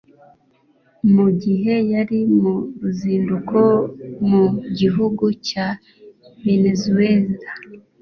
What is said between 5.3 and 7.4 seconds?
cya Venezuela